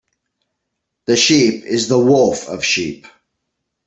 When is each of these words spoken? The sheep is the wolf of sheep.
The 1.05 1.15
sheep 1.15 1.63
is 1.63 1.87
the 1.87 1.99
wolf 1.99 2.49
of 2.49 2.63
sheep. 2.65 3.05